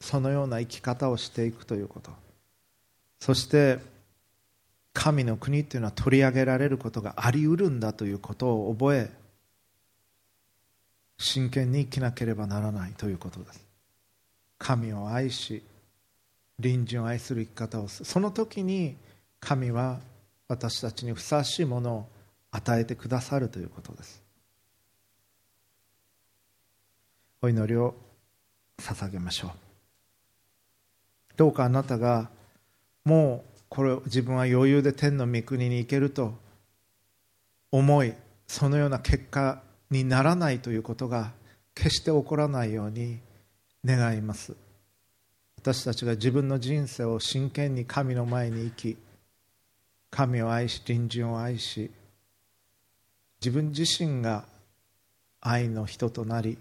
[0.00, 2.10] そのような生き方をしていくということ。
[3.18, 3.78] そして
[4.92, 9.10] 神の国というのは取り上げられることがありうるんだということを覚え
[11.20, 13.62] 真剣に生きなければならないということです。
[14.58, 15.62] 神を愛し
[16.60, 18.04] 隣人を愛する生き方をする。
[18.06, 18.96] その時に
[19.38, 20.00] 神は
[20.48, 22.08] 私たちにふさわしいものを
[22.50, 24.22] 与えてくださるということです。
[27.42, 27.94] お祈りを
[28.78, 29.50] 捧げましょう。
[31.36, 32.30] どうかあなたが
[33.04, 36.34] もうこれ自分は余裕で天の御国に行けると
[37.70, 38.14] 思い
[38.46, 41.32] そのような結果にならないということが
[41.74, 43.18] 決して起こらないように
[43.84, 44.54] 願います。
[45.56, 48.96] 私たちが自分の人生を真剣に神の前に生き
[50.10, 51.90] 神を愛し隣人を愛し
[53.40, 54.44] 自分自身が
[55.40, 56.56] 愛の人となり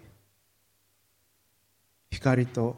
[2.12, 2.76] 光と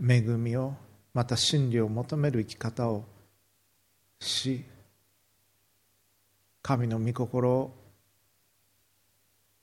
[0.00, 0.74] 恵みを
[1.14, 3.04] また真理を求める生き方を
[4.18, 4.64] し
[6.62, 7.79] 神の御心を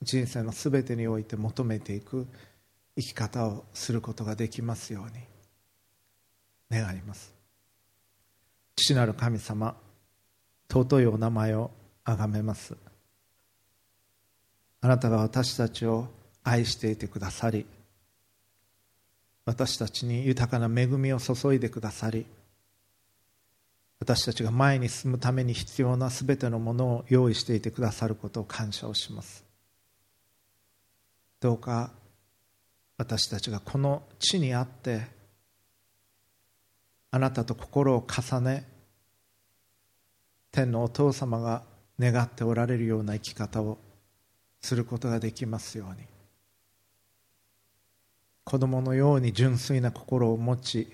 [0.02, 2.28] 人生のすべてにおいて求めていく
[2.96, 5.24] 生き方をすることができますように。
[6.70, 7.34] 願います。
[8.76, 9.76] 父なる神様
[10.70, 11.72] 尊いお名前を
[12.04, 12.76] あがめます。
[14.82, 16.08] あなたが私たちを
[16.44, 17.66] 愛していてくださり
[19.46, 22.26] 私たちに豊かな恵みを注いでくださり
[24.00, 29.47] 私たちが前に進むために必要なすべてのものを用意していてくださることを感謝をします。
[31.40, 31.92] どうか
[32.98, 35.06] 私たちがこの地にあって
[37.12, 38.68] あなたと心を重ね
[40.52, 41.64] 天のお父様が
[42.00, 43.78] 願っておられるような生き方を
[44.62, 46.08] することができますように。
[48.44, 50.88] 子供のように純粋な心を持ち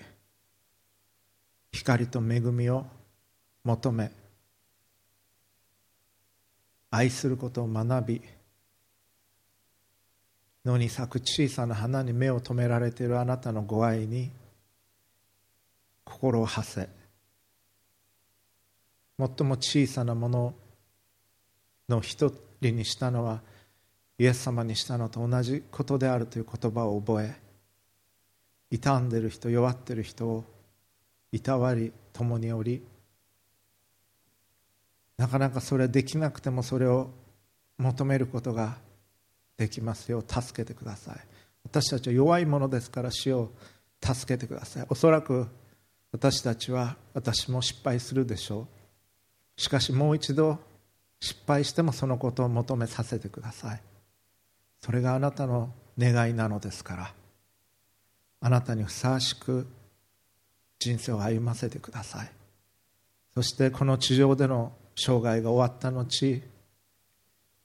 [1.70, 2.84] 光と恵みを
[3.62, 4.10] 求め
[6.90, 8.22] 愛することを学び
[10.64, 14.30] 野に咲く小さな花に目を留められているあなたのご愛に
[16.04, 17.04] 心を馳せ。
[19.18, 20.54] 最も小さなもの
[21.88, 23.40] の一人にしたのは
[24.18, 27.34] イエス様にしたのと同じことであるという言葉を覚え
[28.70, 30.44] 傷んでる人弱ってる人を
[31.30, 32.82] いたわり共におり
[35.16, 37.10] なかなかそれはできなくてもそれを
[37.78, 38.78] 求めることが
[39.56, 40.22] できますよ。
[40.26, 41.16] 助けてください。
[41.64, 43.50] 私たちは弱いものですから死を
[44.02, 44.86] 助けてください。
[44.88, 45.46] おそらく
[46.12, 48.68] 私たちは私も失敗するでしょ
[49.56, 49.60] う。
[49.60, 50.58] しかしもう一度
[51.20, 53.82] 失敗してもそのことを求めさせてください。
[54.80, 57.14] それがあなたの願いなのですから
[58.40, 59.66] あなたにふさわしく
[60.78, 62.30] 人生を歩ませてください。
[63.32, 66.42] そしてこの地上での生涯が終わった後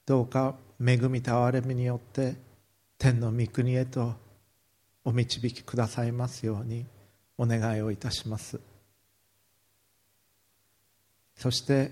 [0.06, 2.36] どうか恵みと憐れみによって
[2.98, 4.14] 天の御国へと
[5.04, 6.86] お導きくださいますように
[7.38, 8.60] お願いをいたします。
[11.36, 11.92] そして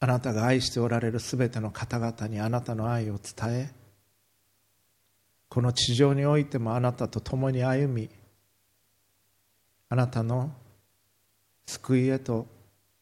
[0.00, 3.70] あなたが愛しておられるすべての方々にあなたの愛を伝え
[5.48, 8.08] この地上においてもあなたと共に歩み
[9.88, 10.52] あなたの
[11.66, 12.46] 救いへと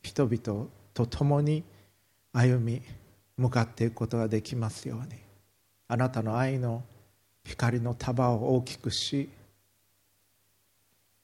[0.03, 1.64] 人々と共に
[2.33, 2.83] 歩み
[3.37, 5.22] 向かっていくことができますように。
[5.93, 6.82] あなたの愛の
[7.45, 9.28] 光の束を大きくし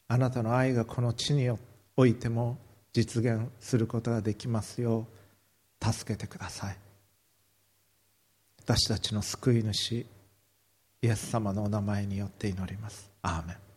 [0.08, 1.48] あなたの愛がこの地に
[1.96, 2.58] おいても
[2.92, 5.06] 実現することができますよ
[5.80, 6.76] う助けてください。
[8.58, 10.06] 私たちの救い主イ
[11.00, 13.10] エス様のお名前によって祈ります。
[13.22, 13.67] アーメン。